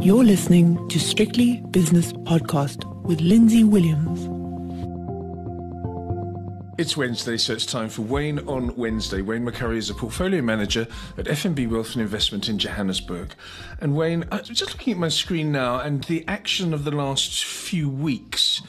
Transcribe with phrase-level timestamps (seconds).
[0.00, 4.20] You're listening to Strictly Business Podcast with Lindsay Williams.
[6.78, 9.22] It's Wednesday, so it's time for Wayne on Wednesday.
[9.22, 13.34] Wayne McCurrie is a portfolio manager at FNB Wealth and Investment in Johannesburg.
[13.80, 17.44] And Wayne, I'm just looking at my screen now and the action of the last
[17.44, 18.62] few weeks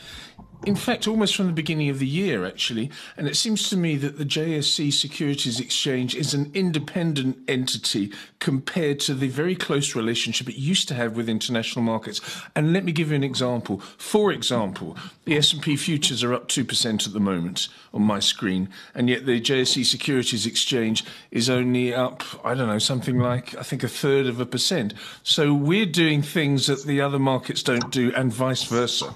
[0.66, 2.92] in fact, almost from the beginning of the year, actually.
[3.16, 9.00] And it seems to me that the JSE Securities Exchange is an independent entity compared
[9.02, 12.20] to the very close relationship it used to have with international markets.
[12.58, 13.80] And let me give you an example.
[13.98, 19.10] For example, the S&P futures are up 2% at the moment on my screen, and
[19.10, 23.84] yet the JSE Securities Exchange is only up, I don't know, something like, I think,
[23.84, 24.94] a third of a percent.
[25.24, 29.16] So we're doing things that the other markets don't do, and vice versa.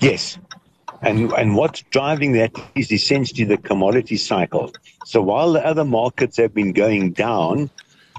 [0.00, 0.38] Yes.
[1.02, 4.72] And, and what's driving that is essentially the commodity cycle.
[5.04, 7.70] So while the other markets have been going down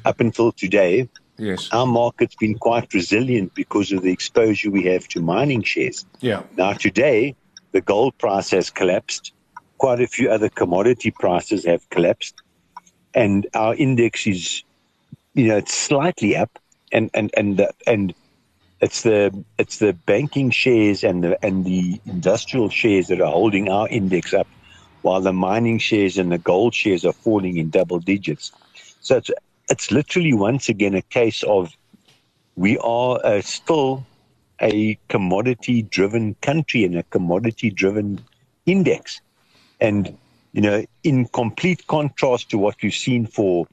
[0.05, 1.69] up until today, yes.
[1.71, 6.05] our market's been quite resilient because of the exposure we have to mining shares.
[6.21, 6.43] Yeah.
[6.55, 7.35] Now, today,
[7.73, 9.33] the gold price has collapsed.
[9.77, 12.35] Quite a few other commodity prices have collapsed.
[13.13, 14.63] And our index is,
[15.33, 16.59] you know, it's slightly up.
[16.91, 18.13] And, and, and, and
[18.81, 23.69] it's the it's the banking shares and the and the industrial shares that are holding
[23.69, 24.47] our index up,
[25.01, 28.51] while the mining shares and the gold shares are falling in double digits.
[29.01, 29.31] So it's
[29.69, 31.75] it's literally once again a case of
[32.55, 34.05] we are uh, still
[34.61, 38.21] a commodity driven country and a commodity driven
[38.65, 39.19] index,
[39.81, 40.17] and
[40.53, 43.67] you know in complete contrast to what we've seen for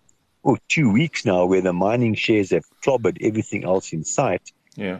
[0.44, 4.52] oh, two weeks now, where the mining shares have clobbered everything else in sight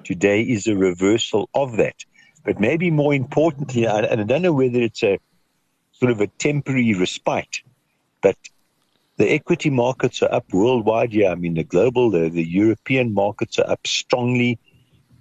[0.04, 2.04] Today is a reversal of that.
[2.44, 5.18] But maybe more importantly, and I don't know whether it's a
[5.92, 7.62] sort of a temporary respite,
[8.22, 8.36] but
[9.16, 11.12] the equity markets are up worldwide.
[11.12, 14.58] Yeah, I mean, the global, the, the European markets are up strongly.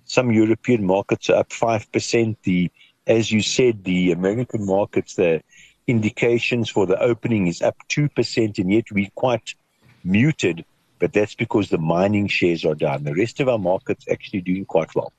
[0.05, 2.35] Some European markets are up 5%.
[2.43, 2.71] The,
[3.07, 5.41] as you said, the American markets, the
[5.87, 9.55] indications for the opening is up 2%, and yet we're quite
[10.03, 10.65] muted
[10.99, 13.03] but that's because the mining shares are down.
[13.03, 15.13] The rest of our market's actually doing quite well.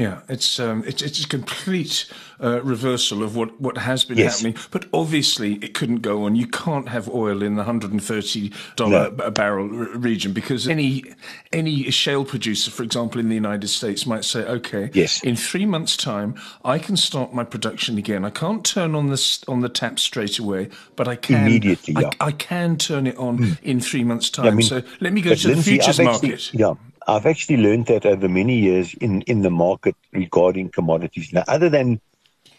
[0.00, 2.10] Yeah, it's um, it's it's a complete
[2.42, 4.40] uh, reversal of what, what has been yes.
[4.40, 4.56] happening.
[4.70, 6.36] But obviously, it couldn't go on.
[6.36, 9.24] You can't have oil in the hundred and thirty dollar no.
[9.24, 11.04] a barrel region because any
[11.52, 15.22] any shale producer, for example, in the United States, might say, "Okay, yes.
[15.22, 16.34] in three months' time,
[16.64, 18.24] I can start my production again.
[18.24, 21.94] I can't turn on the on the tap straight away, but I can immediately.
[21.96, 22.10] I, yeah.
[22.20, 23.62] I can turn it on mm.
[23.62, 24.46] in three months' time.
[24.46, 26.54] I mean, so let me go to Lindsay, the futures actually, market.
[26.54, 26.74] Yeah.
[27.10, 31.32] I've actually learned that over many years in, in the market regarding commodities.
[31.32, 32.00] Now, other than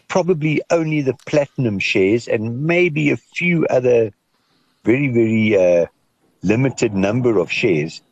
[0.08, 4.10] probably only the platinum shares and maybe a few other
[4.84, 5.86] very, very uh,
[6.42, 8.02] limited number of shares,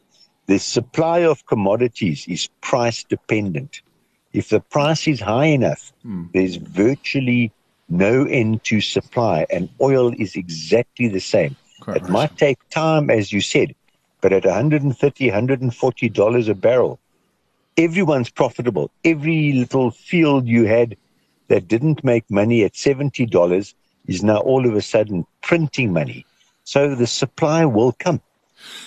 [0.46, 3.82] the supply of commodities is price dependent.
[4.32, 6.32] If the price is high enough, mm.
[6.32, 7.52] there's virtually
[7.90, 11.54] no end to supply, and oil is exactly the same.
[11.82, 12.06] Correct.
[12.06, 13.74] It might take time, as you said,
[14.20, 17.00] but at 130 140 dollars a barrel
[17.76, 18.90] everyone's profitable.
[19.04, 20.96] Every little field you had
[21.48, 23.74] that didn't make money at 70 dollars
[24.06, 26.26] is now all of a sudden printing money.
[26.64, 28.20] So the supply will come.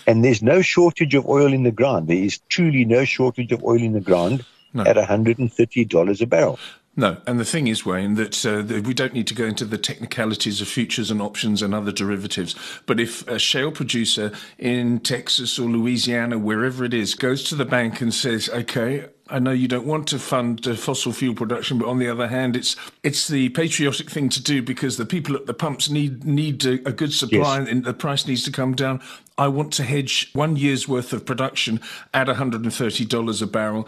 [0.05, 2.07] And there's no shortage of oil in the ground.
[2.07, 4.83] There is truly no shortage of oil in the ground no.
[4.83, 6.59] at 130 dollars a barrel
[6.95, 9.79] no, and the thing is, Wayne, that, uh, we don't need to go into the
[9.79, 12.55] technicalities of futures and options and other derivatives.
[12.85, 17.65] But if a shale producer in Texas or Louisiana, wherever it is, goes to the
[17.65, 21.79] bank and says, "Okay, I know you don't want to fund uh, fossil fuel production,
[21.79, 25.35] but on the other hand, it's it's the patriotic thing to do because the people
[25.35, 27.69] at the pumps need need a, a good supply yes.
[27.69, 29.01] and the price needs to come down.
[29.37, 31.79] I want to hedge one year's worth of production
[32.13, 33.87] at $130 a barrel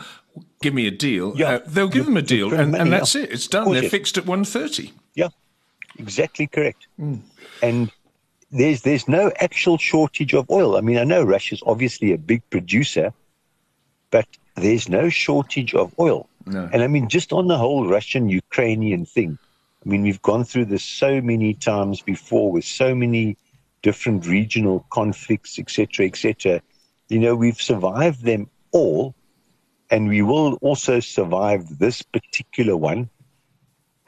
[0.62, 1.34] give me a deal.
[1.36, 1.50] Yeah.
[1.50, 3.24] Uh, they'll give them a deal, and, and that's yeah.
[3.24, 3.32] it.
[3.32, 3.72] It's done.
[3.72, 3.92] They're it.
[3.92, 4.92] fixed at 130.
[5.16, 5.30] Yeah,
[5.98, 6.88] exactly correct.
[7.00, 7.22] Mm.
[7.62, 7.92] And
[8.52, 10.78] there's there's no actual shortage of oil.
[10.78, 13.14] I mean, I know Russia's obviously a big producer,
[14.12, 16.28] but there's no shortage of oil.
[16.46, 16.70] No.
[16.72, 19.38] And I mean, just on the whole Russian Ukrainian thing,
[19.86, 23.38] I mean, we've gone through this so many times before with so many
[23.82, 26.62] different regional conflicts, etc., etc.
[27.10, 29.14] You know, we've survived them all
[29.90, 33.10] and we will also survive this particular one.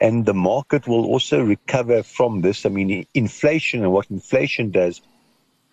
[0.00, 2.64] And the market will also recover from this.
[2.64, 5.00] I mean, inflation and what inflation does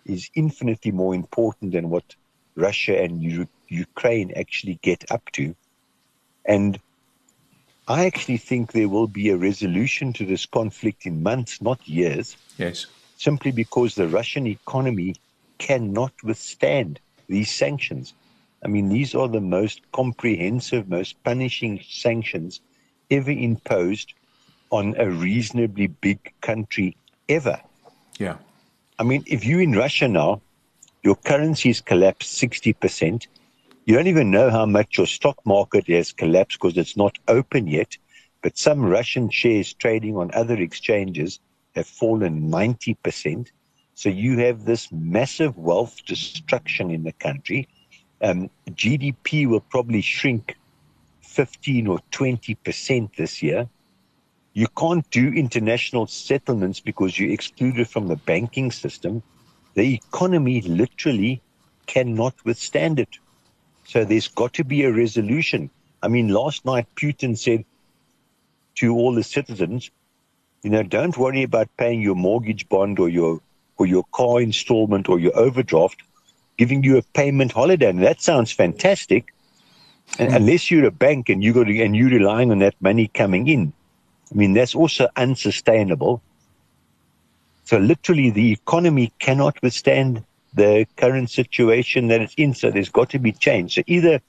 [0.04, 2.16] is infinitely more important than what
[2.56, 5.54] Russia and U- Ukraine actually get up to.
[6.44, 6.80] And
[7.88, 12.36] I actually think there will be a resolution to this conflict in months, not years.
[12.58, 12.86] Yes.
[13.16, 15.14] Simply because the Russian economy
[15.58, 18.12] cannot withstand these sanctions.
[18.64, 22.60] I mean, these are the most comprehensive, most punishing sanctions
[23.10, 24.14] ever imposed
[24.70, 26.96] on a reasonably big country
[27.28, 27.60] ever.
[28.18, 28.36] Yeah.
[28.98, 30.40] I mean, if you're in Russia now,
[31.02, 33.26] your currency's collapsed 60%.
[33.84, 37.68] You don't even know how much your stock market has collapsed because it's not open
[37.68, 37.96] yet.
[38.42, 41.38] But some Russian shares trading on other exchanges
[41.76, 43.48] have fallen 90%.
[43.94, 47.68] So you have this massive wealth destruction in the country.
[48.22, 50.56] Um, GDP will probably shrink
[51.22, 53.68] 15 or 20% this year.
[54.54, 59.22] You can't do international settlements because you're excluded from the banking system.
[59.74, 61.42] The economy literally
[61.86, 63.18] cannot withstand it.
[63.84, 65.70] So there's got to be a resolution.
[66.02, 67.64] I mean, last night Putin said
[68.76, 69.90] to all the citizens,
[70.62, 73.40] you know, don't worry about paying your mortgage bond or your
[73.78, 76.02] or your car installment or your overdraft,
[76.56, 77.88] giving you a payment holiday.
[77.88, 79.32] And that sounds fantastic.
[80.18, 80.36] And mm.
[80.36, 83.48] unless you're a bank and you got to, and you're relying on that money coming
[83.48, 83.72] in,
[84.32, 86.22] I mean that's also unsustainable.
[87.64, 90.24] So literally, the economy cannot withstand
[90.54, 92.54] the current situation that it's in.
[92.54, 93.74] So there's got to be change.
[93.74, 94.20] So either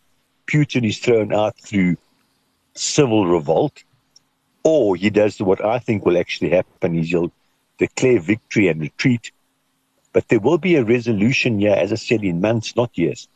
[0.48, 1.98] Putin is thrown out through
[2.74, 3.84] civil revolt,
[4.64, 7.32] or he does what I think will actually happen is he'll
[7.78, 9.32] declare victory and retreat.
[10.18, 13.28] But there will be a resolution here, as I said, in months, not years.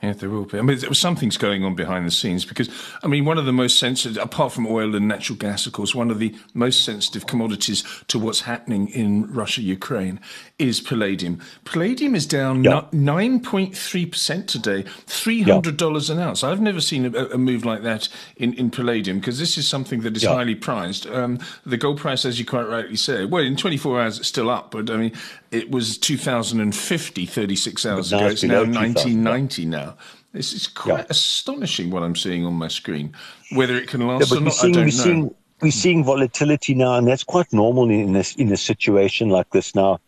[0.00, 0.56] Yeah, there will be.
[0.56, 2.68] I mean, something's going on behind the scenes because,
[3.02, 5.96] I mean, one of the most sensitive, apart from oil and natural gas, of course,
[5.96, 10.20] one of the most sensitive commodities to what's happening in Russia, Ukraine,
[10.62, 11.40] is palladium.
[11.64, 12.82] Palladium is down yeah.
[12.92, 16.14] 9.3% today, $300 yeah.
[16.14, 16.44] an ounce.
[16.44, 20.00] I've never seen a, a, move like that in, in palladium because this is something
[20.02, 20.34] that is yeah.
[20.34, 21.06] highly prized.
[21.06, 24.48] Um, the gold price, as you quite rightly say, well, in 24 hours, it's still
[24.48, 25.12] up, but I mean,
[25.50, 28.26] it was 2050 36 hours ago.
[28.26, 29.96] It's now 1990 now.
[30.32, 33.14] This is quite astonishing what I'm seeing on my screen.
[33.52, 34.90] Whether it can last or not, seeing, I don't we're know.
[34.90, 39.50] Seeing, we're seeing volatility now, and that's quite normal in this in a situation like
[39.50, 40.00] this now.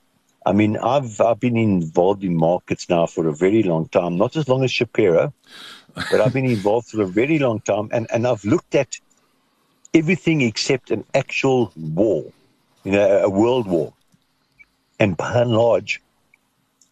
[0.47, 4.37] I mean, I've I've been involved in markets now for a very long time, not
[4.37, 5.33] as long as Shapiro,
[5.95, 8.99] but I've been involved for a very long time, and, and I've looked at
[9.95, 12.25] everything except an actual war,
[12.83, 13.95] you know, a world war.
[14.99, 16.03] And by and large,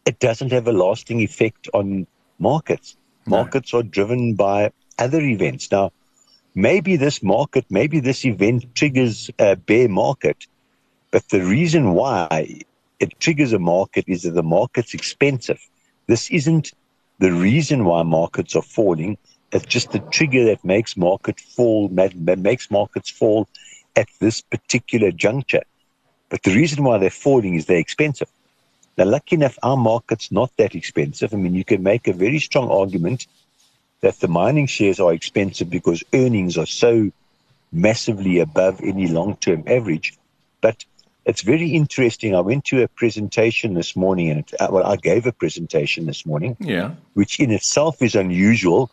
[0.06, 2.06] it doesn't have a lasting effect on
[2.38, 2.96] markets.
[3.26, 3.36] No.
[3.36, 5.70] Markets are driven by other events.
[5.70, 5.92] Now,
[6.54, 10.46] maybe this market, maybe this event triggers a bear market,
[11.10, 12.62] but the reason why
[13.02, 15.60] it triggers a market is that the market's expensive.
[16.06, 16.72] This isn't
[17.18, 19.18] the reason why markets are falling.
[19.50, 23.48] It's just the trigger that makes market fall, that makes markets fall
[23.96, 25.62] at this particular juncture.
[26.30, 28.28] But the reason why they're falling is they're expensive.
[28.96, 31.34] Now, lucky enough, our market's not that expensive.
[31.34, 33.26] I mean, you can make a very strong argument
[34.00, 37.10] that the mining shares are expensive because earnings are so
[37.72, 40.16] massively above any long term average.
[40.60, 40.84] But
[41.24, 42.34] it's very interesting.
[42.34, 46.06] I went to a presentation this morning, and it, uh, well, I gave a presentation
[46.06, 48.90] this morning, yeah, which in itself is unusual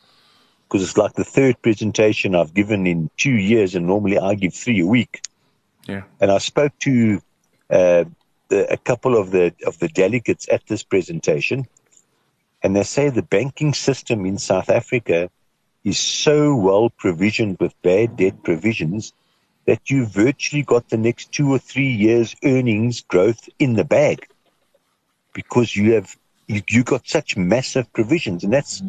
[0.67, 4.53] because it's like the third presentation I've given in two years, and normally I give
[4.53, 5.21] three a week.
[5.87, 7.21] Yeah, and I spoke to
[7.69, 8.05] uh,
[8.49, 11.67] the, a couple of the of the delegates at this presentation,
[12.61, 15.31] and they say the banking system in South Africa
[15.83, 19.13] is so well provisioned with bad debt provisions
[19.69, 24.27] that you've virtually got the next two or three years earnings growth in the bag
[25.31, 28.81] because you have you, you got such massive provisions and that's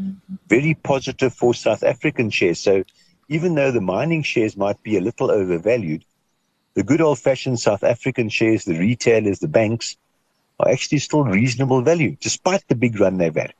[0.48, 2.60] very positive for South African shares.
[2.60, 2.82] So
[3.28, 6.02] even though the mining shares might be a little overvalued,
[6.72, 9.98] the good old fashioned South African shares, the retailers, the banks,
[10.60, 13.52] are actually still reasonable value, despite the big run they've had.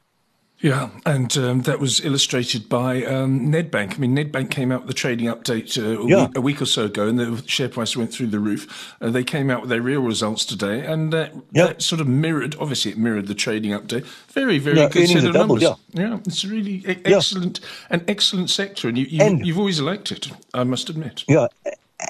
[0.62, 3.94] Yeah, and um, that was illustrated by um, Nedbank.
[3.94, 6.26] I mean, Nedbank came out with a trading update uh, a, yeah.
[6.26, 8.94] week, a, week, or so ago, and the share price went through the roof.
[9.00, 11.68] Uh, they came out with their real results today, and uh, yeah.
[11.68, 12.56] that sort of mirrored.
[12.60, 14.04] Obviously, it mirrored the trading update.
[14.28, 15.62] Very, very yeah, good set of numbers.
[15.62, 15.74] Yeah.
[15.92, 20.30] yeah, it's really excellent, an excellent sector, and you, you, and, you've always liked it.
[20.52, 21.24] I must admit.
[21.26, 21.46] Yeah,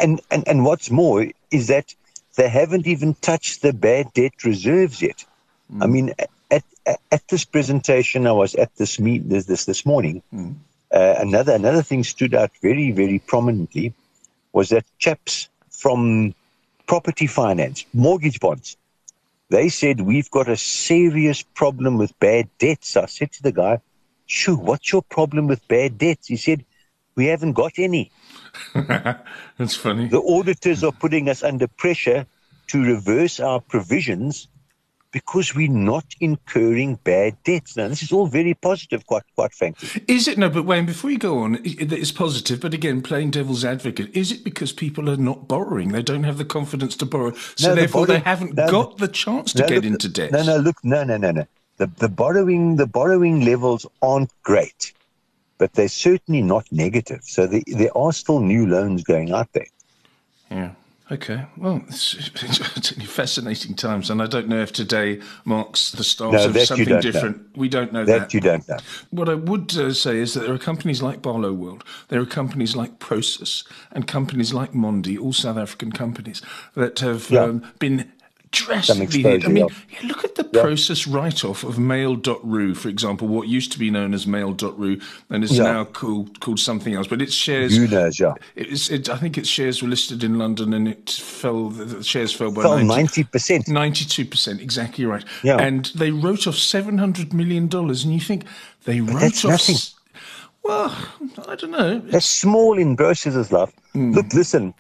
[0.00, 1.94] and, and, and what's more is that
[2.34, 5.24] they haven't even touched the bad debt reserves yet.
[5.72, 5.84] Mm.
[5.84, 6.14] I mean,
[7.10, 10.22] at, this presentation, I was at this meet this this, this morning.
[10.32, 10.56] Mm.
[10.92, 13.94] Uh, another another thing stood out very very prominently
[14.52, 16.34] was that chaps from
[16.86, 18.76] property finance, mortgage bonds,
[19.48, 22.96] they said we've got a serious problem with bad debts.
[22.96, 23.80] I said to the guy,
[24.26, 26.64] "Shoo, what's your problem with bad debts?" He said,
[27.14, 28.10] "We haven't got any."
[28.74, 30.08] That's funny.
[30.08, 32.26] The auditors are putting us under pressure
[32.68, 34.48] to reverse our provisions
[35.12, 37.76] because we're not incurring bad debts.
[37.76, 39.88] Now, this is all very positive, quite quite frankly.
[40.08, 40.48] Is it no?
[40.48, 42.60] But Wayne, before you go on, it's positive.
[42.60, 45.92] But again, playing devil's advocate, is it because people are not borrowing?
[45.92, 48.70] They don't have the confidence to borrow, so no, therefore the borrow, they haven't no,
[48.70, 50.32] got the chance to no, get look, into debt.
[50.32, 51.46] No, no, look, no, no, no, no.
[51.78, 54.92] The the borrowing the borrowing levels aren't great,
[55.58, 57.20] but they're certainly not negative.
[57.24, 59.66] So the, there are still new loans going out there.
[60.50, 60.72] Yeah.
[61.12, 62.14] Okay, well, it's,
[62.76, 67.00] it's fascinating times, and I don't know if today marks the start no, of something
[67.00, 67.38] different.
[67.38, 67.60] Know.
[67.60, 68.34] We don't know that, that.
[68.34, 68.76] you don't know.
[69.10, 72.76] What I would uh, say is that there are companies like Barloworld, there are companies
[72.76, 76.42] like Prosus, and companies like Mondi, all South African companies
[76.74, 77.42] that have yeah.
[77.42, 78.12] um, been
[78.52, 79.24] drastically.
[79.26, 80.62] I mean, yeah, look at the yeah.
[80.62, 85.44] Prosus write off of mail.ru, for example, what used to be known as mail.ru and
[85.44, 85.64] is yeah.
[85.64, 87.06] now called called something else.
[87.06, 87.78] But its shares.
[87.78, 88.34] Unes, yeah.
[88.56, 92.32] It's, it, I think its shares were listed in London and it fell, the shares
[92.32, 93.64] fell by fell 90, 90%.
[93.66, 95.24] 92%, exactly right.
[95.42, 95.58] Yeah.
[95.58, 97.68] And they wrote off $700 million.
[97.72, 98.44] And you think
[98.84, 99.50] they but wrote off.
[99.50, 99.76] Nothing.
[100.62, 100.94] Well,
[101.48, 102.00] I don't know.
[102.00, 103.72] That's small in Prosus's love.
[103.94, 104.14] Mm.
[104.14, 104.74] Look, listen,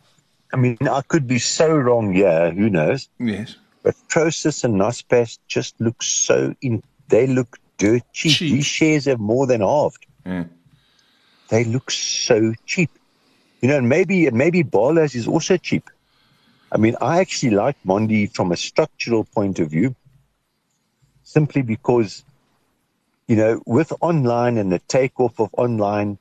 [0.52, 3.08] I mean, I could be so wrong Yeah, Who knows?
[3.18, 3.56] Yes.
[3.82, 6.82] But Prosus and Naspers just look so in.
[7.08, 8.36] They look dirt cheap.
[8.36, 8.54] cheap.
[8.54, 10.06] These shares have more than halved.
[11.48, 12.90] They look so cheap.
[13.60, 15.90] You know, and maybe maybe Barlows is also cheap.
[16.72, 19.96] I mean, I actually like Mondi from a structural point of view,
[21.24, 22.22] simply because,
[23.26, 26.18] you know, with online and the takeoff of online,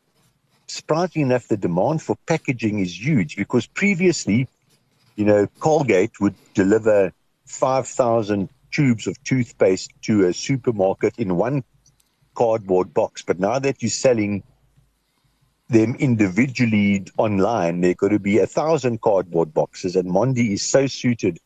[0.65, 4.47] surprisingly enough, the demand for packaging is huge because previously,
[5.15, 7.13] you know, Colgate would deliver
[7.49, 11.63] 5,000 tubes of toothpaste to a supermarket in one
[12.35, 13.23] cardboard box.
[13.23, 14.43] But now that you're selling
[15.67, 19.95] them individually online, there going to be a thousand cardboard boxes.
[19.95, 21.39] And Mondi is so suited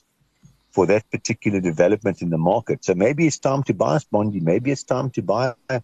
[0.71, 2.83] for that particular development in the market.
[2.83, 4.41] So maybe it's time to buy Mondi.
[4.41, 5.79] Maybe it's time to buy uh,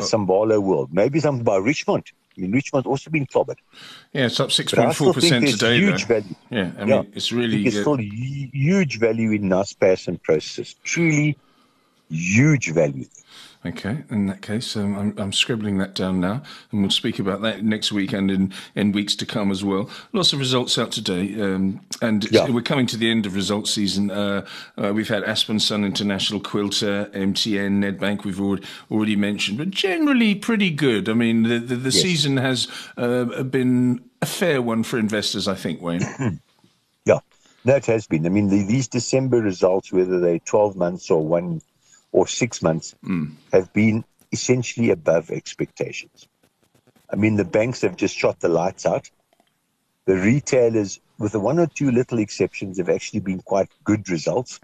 [0.00, 0.92] some Barloworld.
[0.92, 2.10] Maybe it's time to buy Richemont.
[2.36, 3.56] I mean, Richemont also been clobbered.
[4.12, 5.78] Yeah, it's up 6.4% today.
[5.78, 6.14] Huge though.
[6.14, 6.34] value.
[6.50, 7.02] Yeah, I mean, yeah.
[7.12, 7.66] it's really.
[7.66, 10.74] It's uh, still huge value in Naspers and Prosus.
[10.82, 11.38] Truly
[12.10, 13.06] huge value.
[13.64, 17.42] Okay, in that case, um, I'm, I'm, scribbling that down now, and we'll speak about
[17.42, 19.90] that next week and in, in weeks to come as well.
[20.12, 22.48] Lots of results out today, um, and yeah.
[22.48, 24.10] we're coming to the end of results season.
[24.10, 24.46] Uh,
[24.76, 28.24] uh, we've had Aspen Sun International, Quilter, MTN, Nedbank.
[28.24, 31.08] We've already already mentioned, but generally pretty good.
[31.08, 32.02] I mean, the the, the yes.
[32.02, 36.02] season has uh, been a fair one for investors, I think, Wayne.
[37.04, 37.18] yeah,
[37.64, 38.26] that has been.
[38.26, 41.62] I mean, the, these December results, whether they're 12 months or one
[42.16, 43.30] or six months mm.
[43.52, 46.26] have been essentially above expectations.
[47.12, 49.10] I mean, the banks have just shot the lights out.
[50.06, 54.60] The retailers, with the one or two little exceptions, have actually been quite good results.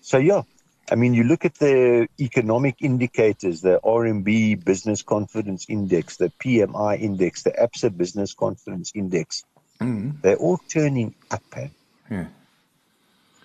[0.00, 0.42] So, yeah,
[0.90, 7.00] I mean, you look at the economic indicators, the RMB Business Confidence Index, the PMI
[7.00, 9.44] Index, the ABSA Business Confidence Index,
[9.80, 10.20] mm.
[10.22, 11.44] they're all turning up.
[11.54, 11.68] Eh?
[12.10, 12.26] Yeah.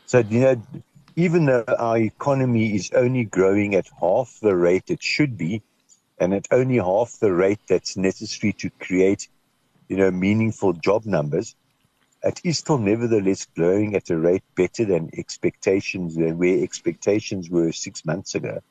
[0.08, 0.62] So, you know,
[1.16, 5.62] even though our economy is only growing at half the rate it should be,
[6.20, 9.28] and at only half the rate that's necessary to create,
[9.88, 11.56] you know, meaningful job numbers,
[12.24, 17.72] it is still nevertheless growing at a rate better than expectations, than where expectations were
[17.72, 18.62] six months ago.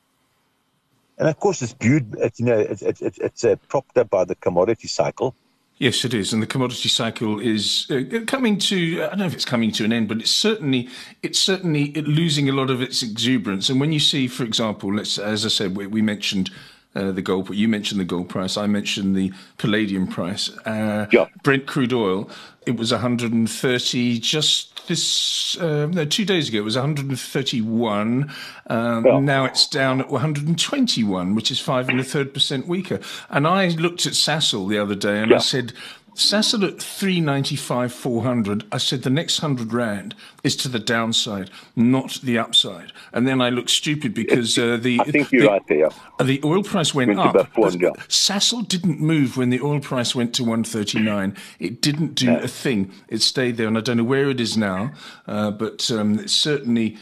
[1.17, 4.35] And of course, it's viewed, you know, it's, it's, it's uh, propped up by the
[4.35, 5.35] commodity cycle.
[5.81, 9.01] Yes, it is, and the commodity cycle is uh, coming to.
[9.01, 10.87] I don't know if it's coming to an end, but it's certainly
[11.23, 13.67] it's certainly losing a lot of its exuberance.
[13.67, 16.51] And when you see, for example, let's as I said, we, we mentioned
[16.95, 17.49] uh, the gold.
[17.55, 18.57] You mentioned the gold price.
[18.57, 20.49] I mentioned the palladium price.
[20.65, 21.27] Uh, yeah.
[21.43, 22.29] Brent crude oil.
[22.65, 26.59] It was 130 just this uh, no two days ago.
[26.59, 28.31] It was 131.
[28.67, 29.19] Um, yeah.
[29.19, 32.99] Now it's down at 121, which is five and a third percent weaker.
[33.29, 35.37] And I looked at Sasol the other day and yeah.
[35.37, 35.73] I said
[36.15, 40.13] Sasol at 395 400 i said the next 100 rand
[40.43, 42.91] is to the downside not the upside.
[43.13, 45.89] And then i looked stupid because uh, the i think you're the, right there.
[46.21, 47.53] the oil price went, went up.
[47.53, 52.91] Sasol didn't move when the oil price went to 139 it didn't do a thing.
[53.07, 54.91] It stayed there and i don't know where it is now
[55.27, 56.97] uh, but um, it's certainly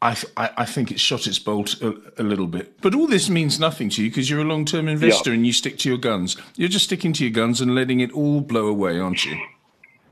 [0.00, 2.80] I, I, I, think it shot its bolt a, a, little bit.
[2.80, 5.36] But all this means nothing to you because you're a long term investor yeah.
[5.36, 6.36] and you stick to your guns.
[6.54, 9.36] You're just sticking to your guns and letting it all blow away, aren't you?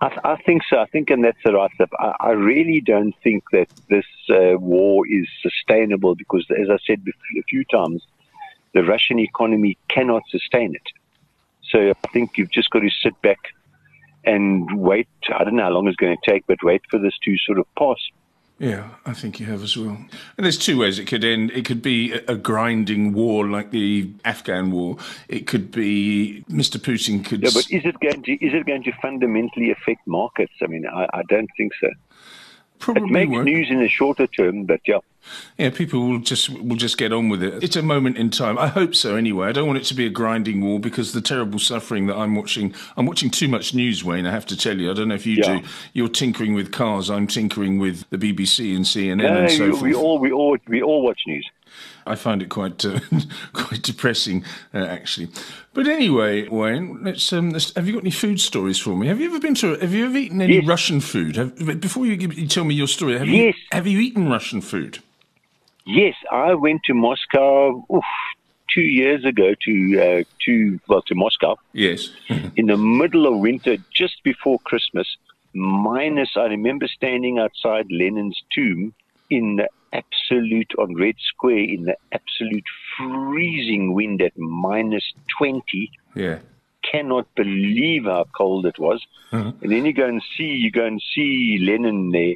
[0.00, 0.78] I, I think so.
[0.78, 1.90] I think, and that's the right step.
[2.00, 7.02] I, I really don't think that this uh, war is sustainable because, as I said
[7.38, 8.02] a few times,
[8.74, 10.82] the Russian economy cannot sustain it.
[11.70, 13.38] So I think you've just got to sit back
[14.24, 15.08] and wait.
[15.32, 17.58] I don't know how long it's going to take, but wait for this to sort
[17.58, 17.98] of pass
[18.58, 19.98] Yeah, I think you have as well.
[20.36, 21.50] And there's two ways it could end.
[21.50, 24.96] It could be a, grinding war like the Afghan war.
[25.28, 26.78] It could be Mr.
[26.78, 27.42] Putin could.
[27.42, 30.54] Yeah, but is it going to is it going to fundamentally affect markets?
[30.62, 31.90] I mean, I, I don't think so.
[32.78, 33.44] Probably it makes won't.
[33.44, 34.98] news in the shorter term, but yeah.
[35.58, 37.62] Yeah, people will just will just get on with it.
[37.64, 38.58] It's a moment in time.
[38.58, 39.16] I hope so.
[39.16, 42.16] Anyway, I don't want it to be a grinding war because the terrible suffering that
[42.16, 42.74] I'm watching.
[42.96, 44.26] I'm watching too much news, Wayne.
[44.26, 44.90] I have to tell you.
[44.90, 45.60] I don't know if you Yeah.
[45.60, 45.66] do.
[45.94, 47.10] You're tinkering with cars.
[47.10, 49.82] I'm tinkering with the BBC and CNN No, and so we, forth.
[49.82, 51.48] we all we all we all watch news.
[52.06, 53.00] I find it quite uh,
[53.52, 55.28] quite depressing, uh, actually.
[55.74, 57.74] But anyway, Wayne, let's, um, let's.
[57.74, 59.08] Have you got any food stories for me?
[59.08, 59.74] Have you ever been to?
[59.76, 60.66] Have you ever eaten any Yes.
[60.66, 61.36] Russian food?
[61.36, 63.54] Have, before you, give, you tell me your story, have Yes.
[63.56, 65.00] you have you eaten Russian food?
[65.86, 68.04] Yes, I went to Moscow oof,
[68.68, 72.10] two years ago to uh, to well to Moscow Yes.
[72.56, 75.06] in the middle of winter, just before Christmas.
[75.54, 78.92] Minus, I remember standing outside Lenin's tomb
[79.30, 82.64] in the absolute on Red Square in the absolute
[82.96, 85.04] freezing wind at minus
[85.38, 85.90] twenty.
[86.14, 86.38] yeah.
[86.92, 89.04] Cannot believe how cold it was.
[89.32, 89.60] Mhm.
[89.60, 92.34] And then you go and see you go and see Lenin there,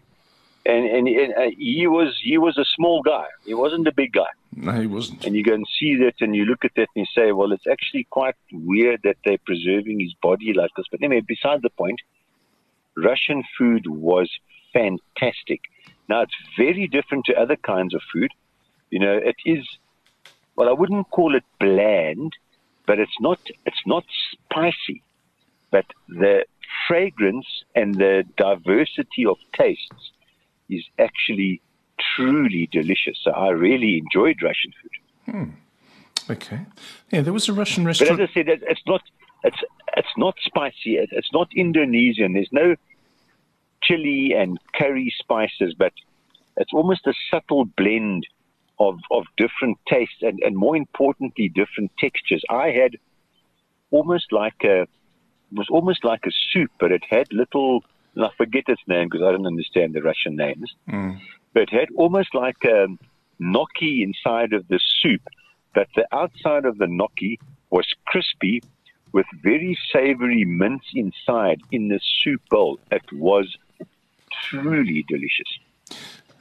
[0.66, 3.26] and and, and uh, he was he was a small guy.
[3.46, 5.24] He wasn't a big guy No, he wasn't.
[5.24, 7.52] and you go and see that and you look at that and you say, well,
[7.52, 10.86] it's actually quite weird that they're preserving his body like this.
[10.90, 12.00] But anyway, beside the point,
[12.96, 14.28] Russian food was
[14.72, 15.60] fantastic.
[16.08, 18.30] Now, it's very different to other kinds of food.
[18.90, 19.64] You know, it is,
[20.56, 22.32] well, I wouldn't call it bland,
[22.86, 25.02] but it's not, it's not spicy.
[25.70, 26.44] But the
[26.88, 30.10] fragrance and the diversity of tastes
[30.70, 31.60] is actually
[32.16, 33.18] truly delicious.
[33.22, 35.32] So I really enjoyed Russian food.
[35.32, 35.50] Hmm.
[36.30, 36.60] Okay.
[37.10, 38.18] Yeah, there was a Russian restaurant.
[38.18, 38.30] But as.
[38.30, 39.02] I said, it's not
[39.44, 39.62] it's
[39.96, 40.96] it's not spicy.
[40.96, 42.34] It's not Indonesian.
[42.34, 42.76] There's no
[43.82, 45.92] chili and curry spices, but
[46.56, 48.26] it's almost a subtle blend
[48.78, 52.42] of of different tastes and and more importantly, different textures.
[52.48, 52.96] I had
[53.90, 54.86] almost like a
[55.52, 57.84] was almost like a soup, but it had little.
[58.14, 60.74] And I forget its name because I don't understand the Russian names.
[60.88, 61.20] Mm.
[61.52, 62.86] But it had almost like a
[63.38, 65.22] gnocchi inside of the soup,
[65.74, 67.38] but the outside of the gnocchi
[67.70, 68.62] was crispy
[69.12, 72.78] with very savory mince inside in the soup bowl.
[72.90, 73.56] It was
[74.44, 75.58] truly delicious.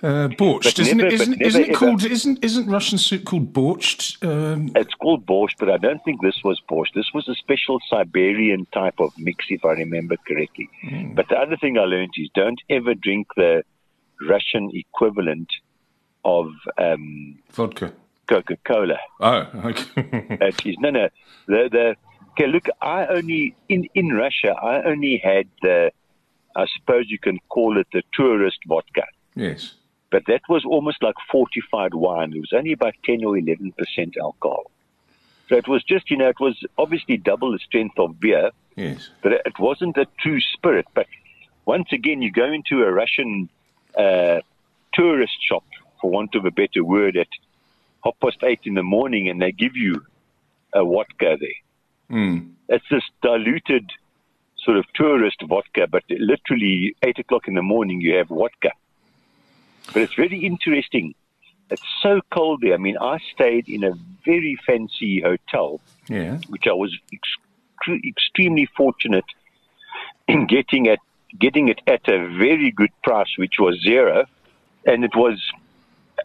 [0.01, 1.13] Uh, borscht, But isn't never- it?
[1.21, 2.03] Isn't, isn't it ever- called?
[2.05, 4.17] Isn't isn't Russian soup called borscht?
[4.23, 6.93] Um, It's called borscht, but I don't think this was borscht.
[6.95, 10.69] This was a special Siberian type of mix, if I remember correctly.
[11.15, 13.63] But the other thing I learned is don't ever drink the
[14.21, 15.49] Russian equivalent
[16.23, 17.91] of um, vodka.
[18.27, 18.99] Coca-Cola.
[19.19, 20.37] Oh, okay.
[20.49, 21.09] It is no, no.
[21.47, 21.95] The the
[22.31, 22.47] okay.
[22.47, 24.51] Look, I only in in Russia.
[24.71, 25.91] I only had the.
[26.55, 29.03] I suppose you can call it the tourist vodka,
[29.35, 29.75] yes.
[30.11, 32.33] But that was almost like fortified wine.
[32.33, 34.71] It was only about ten or eleven percent alcohol.
[35.47, 39.09] So it was just, you know, it was obviously double the strength of beer, Yes.
[39.23, 40.85] but it wasn't a true spirit.
[40.93, 41.07] But
[41.65, 43.49] once again, you go into a Russian
[43.97, 44.41] uh,
[44.93, 45.63] tourist shop,
[45.99, 47.27] for want of a better word, at
[48.03, 50.05] half past eight in the morning, and they give you
[50.73, 52.17] a vodka there.
[52.17, 52.51] Mm.
[52.69, 53.89] It's this diluted
[54.63, 58.71] sort of tourist vodka, but literally eight o'clock in the morning you have vodka.
[59.93, 61.15] But it's very interesting.
[61.69, 62.73] It's so cold there.
[62.73, 63.93] I mean, I stayed in a
[64.25, 66.37] very fancy hotel, Yeah.
[66.49, 69.25] which I was ex- extremely fortunate
[70.27, 70.99] in getting at
[71.37, 74.25] getting it at a very good price, which was zero,
[74.85, 75.39] and it was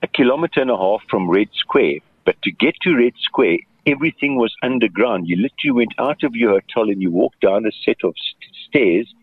[0.03, 1.99] a kilometer and a half from Red Square.
[2.25, 5.29] But to get to Red Square, everything was underground.
[5.29, 8.55] You literally went out of your hotel and you walked down a set of st-
[8.67, 9.15] stairs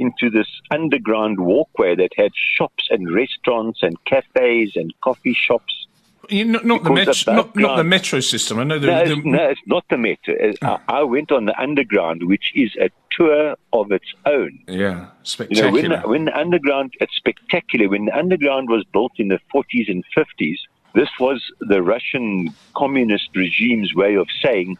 [0.00, 5.86] into this underground walkway that had shops and restaurants and cafes and coffee shops.
[6.28, 8.58] You, not, not the not, not the metro system.
[8.60, 10.34] I know the, No, the it's, no, it's not the metro.
[10.62, 14.60] Uh, I, I went on the underground, which is a tour of its own.
[14.68, 15.72] yeah, You know, spectacular.
[15.72, 17.88] when the, when the underground, it's spectacular.
[17.88, 20.58] When the underground was built in the 40s and 50s,
[20.94, 24.78] this was the Russian communist regime's way of saying,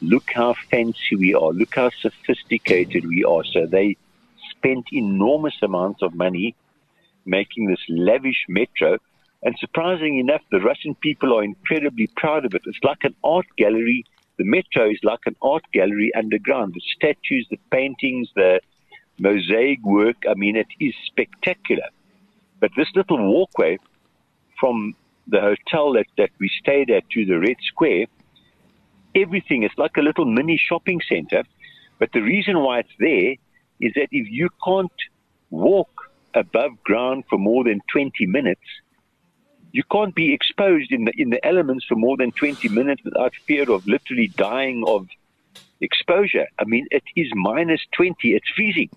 [0.00, 3.44] look how fancy we are, look how sophisticated we are.
[3.44, 3.96] So they
[4.58, 6.54] spent enormous amounts of money
[7.24, 8.98] making this lavish metro.
[9.42, 12.62] And surprisingly enough, the Russian people are incredibly proud of it.
[12.66, 14.04] It's like an art gallery.
[14.38, 16.74] The metro is like an art gallery underground.
[16.74, 18.60] The statues, the paintings, the
[19.18, 20.16] mosaic work.
[20.28, 21.88] I mean, it is spectacular.
[22.60, 23.78] But this little walkway
[24.58, 24.94] from
[25.28, 28.06] the hotel that, that we stayed at to the Red Square,
[29.14, 31.44] everything is like a little mini shopping center.
[31.98, 33.34] But the reason why it's there
[33.80, 34.92] is that if you can't
[35.50, 35.90] walk
[36.34, 38.60] above ground for more than 20 minutes,
[39.72, 43.34] you can't be exposed in the in the elements for more than 20 minutes without
[43.46, 45.06] fear of literally dying of
[45.80, 46.46] exposure.
[46.58, 48.34] I mean, it is minus 20.
[48.34, 48.90] It's freezing.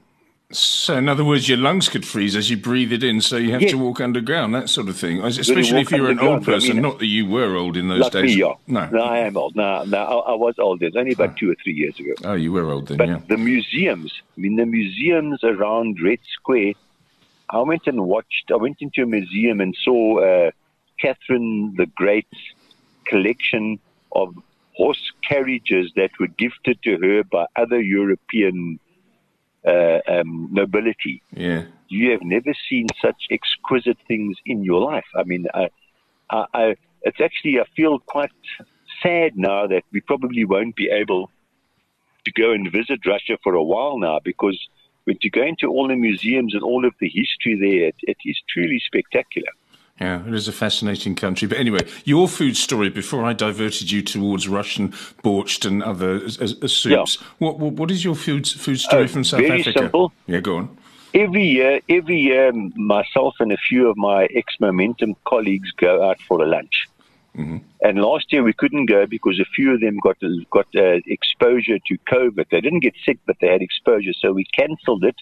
[0.53, 3.51] So, in other words, your lungs could freeze as you breathe it in, so you
[3.51, 3.71] have Yes.
[3.71, 5.23] to walk underground, that sort of thing.
[5.23, 6.73] Especially if you're an old but I person.
[6.75, 8.35] mean- not that you were old in those days.
[8.35, 8.53] me, yeah.
[8.67, 8.89] No.
[8.91, 9.55] No, I am old.
[9.55, 10.81] No, no, I, I was old.
[10.83, 12.13] It's only about two or three years ago.
[12.23, 13.19] Oh, you were old then, But yeah.
[13.27, 16.73] the museums, I mean, the museums around Red Square,
[17.49, 20.51] I went and watched, I went into a museum and saw uh,
[20.99, 22.37] Catherine the Great's
[23.05, 23.79] collection
[24.13, 24.35] of
[24.73, 28.79] horse carriages that were gifted to her by other European
[29.65, 31.21] uh, um, nobility.
[31.31, 31.65] Yeah.
[31.87, 35.05] You have never seen such exquisite things in your life.
[35.15, 35.69] I mean, I,
[36.29, 38.31] I, I, it's actually, I feel quite
[39.01, 41.29] sad now that we probably won't be able
[42.25, 44.59] to go and visit Russia for a while now because
[45.05, 48.17] when you go into all the museums and all of the history there, it, it
[48.25, 49.51] is truly spectacular.
[49.99, 51.47] Yeah, it is a fascinating country.
[51.47, 54.89] But anyway, your food story before I diverted you towards Russian
[55.23, 57.15] borscht and other uh, uh, soups.
[57.37, 59.79] What, what what is your food food story Oh, from South very Africa?
[59.79, 60.11] simple.
[60.25, 60.77] Yeah, go on.
[61.13, 66.41] Every year, every year, myself and a few of my ex-Momentum colleagues go out for
[66.41, 66.87] a lunch.
[67.33, 70.17] And last year we couldn't go because a few of them got
[70.51, 72.45] got uh, exposure to COVID.
[72.49, 75.15] They didn't get sick, but they had exposure, so we cancelled it.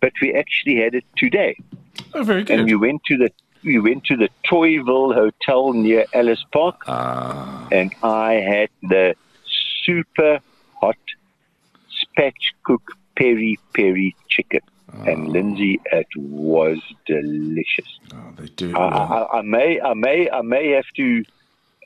[0.00, 1.56] But we actually had it today,
[2.14, 2.58] Oh, very good.
[2.58, 3.30] and we went to the
[3.64, 9.14] we went to the Troyville Hotel near Ellis Park, Ah, and I had the
[9.84, 10.40] super
[10.80, 10.96] hot
[12.00, 12.82] spatchcook
[13.16, 14.60] peri peri chicken.
[15.06, 17.98] And Lindsay, it was delicious.
[18.12, 18.76] oh, they do.
[18.76, 21.24] I, I may, I may, I may have to,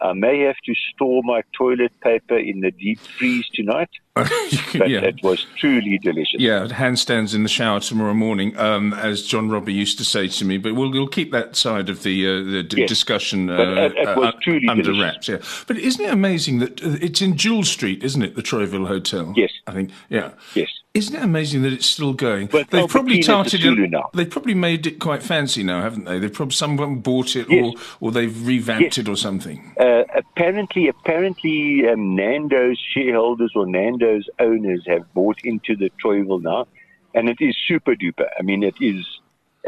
[0.03, 3.89] I may have to store my toilet paper in the deep freeze tonight.
[4.17, 5.01] But yeah.
[5.01, 6.41] it was truly delicious.
[6.41, 10.45] Yeah, handstands in the shower tomorrow morning, um, as John Robbie used to say to
[10.45, 10.57] me.
[10.59, 12.89] But we'll, we'll keep that side of the, uh, the d- Yes.
[12.89, 15.03] discussion uh, it- uh, truly under delicious.
[15.03, 15.29] wraps.
[15.29, 18.87] Yeah, but isn't it amazing that uh, it's in Jewel Street, isn't it, the Troyville
[18.89, 19.33] Hotel?
[19.37, 19.51] Yes.
[19.67, 19.91] I think.
[20.09, 20.31] Yeah.
[20.55, 20.71] Yes.
[20.97, 22.47] Isn't it amazing that it's still going?
[22.47, 23.91] But they've probably tarted it.
[23.91, 24.11] now.
[24.15, 26.19] They've probably made it quite fancy now, haven't they?
[26.19, 27.75] They've probably someone bought it, Yes.
[28.01, 28.99] or or they've revamped Yes.
[28.99, 29.73] it or something.
[29.79, 36.67] Uh, apparently, apparently, um, Nando's shareholders or Nando's owners have bought into the Troyville now,
[37.15, 38.29] and it is super duper.
[38.39, 39.05] I mean, it is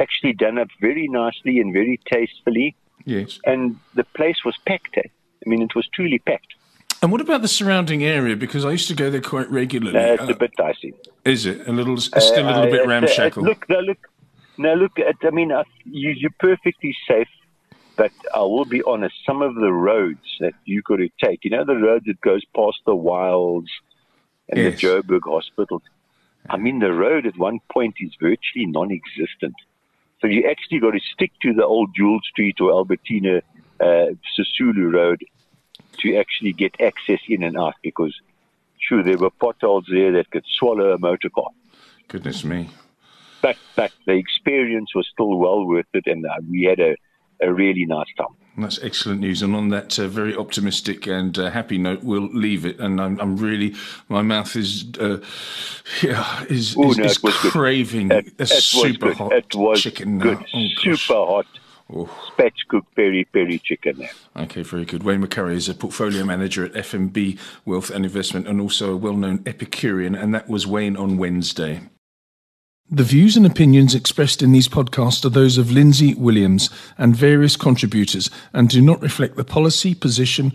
[0.01, 3.41] actually done up very nicely and very tastefully, Yes.
[3.45, 4.97] and the place was packed.
[4.97, 5.03] eh?
[5.45, 6.55] I mean, it was truly packed.
[7.03, 8.35] And what about the surrounding area?
[8.37, 9.97] Because I used to go there quite regularly.
[9.99, 10.95] Uh, it's Uh, a bit dicey.
[11.25, 11.95] is it a little?
[11.95, 13.43] It's still a little Uh, bit uh, uh, ramshackle.
[13.45, 13.99] look, no, look,
[14.57, 14.99] no, look.
[14.99, 17.29] At, I mean, uh, you, you're perfectly safe,
[17.97, 19.15] but I will be honest.
[19.25, 22.43] Some of the roads that you got to take, you know, the road that goes
[22.57, 23.71] past the Wilds
[24.49, 24.81] and Yes.
[24.81, 25.81] the Joburg Hospital.
[26.51, 29.55] I mean, the road at one point is virtually non-existent.
[30.21, 33.43] So you actually got to stick to the old Jewel Street or Albertina
[33.79, 34.07] uh,
[34.37, 35.23] Sisulu Road
[36.01, 38.15] to actually get access in and out because,
[38.79, 41.51] sure, there were potholes there that could swallow a motor car
[42.09, 42.71] Goodness me.
[43.43, 46.97] but but the experience was still well worth it, and uh, we had a,
[47.41, 48.35] a really nice time.
[48.57, 49.41] That's excellent news.
[49.43, 52.81] And on that uh, very optimistic and uh, happy note, we'll leave it.
[52.81, 53.77] And I'm, I'm really,
[54.09, 55.19] my mouth is, uh,
[56.03, 57.53] yeah, is, Ooh, is, no, is it was good.
[57.53, 60.47] craving It, a it super hot it was chicken good, now.
[60.55, 61.47] Oh, super hot
[61.90, 62.07] Oh.
[62.29, 63.98] spatchcook peri peri chicken.
[63.98, 64.11] There.
[64.37, 65.03] Okay, very good.
[65.03, 69.16] Wayne McCurrie is a portfolio manager at FNB Wealth and Investment and also a well
[69.16, 71.81] known Epicurean, and that was Wayne on Wednesday.
[72.90, 77.55] The views and opinions expressed in these podcasts are those of Lindsay Williams and various
[77.55, 80.55] contributors and do not reflect the policy, position,